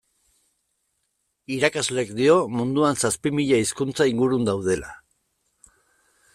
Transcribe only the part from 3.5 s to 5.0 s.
hizkuntza inguru daudela.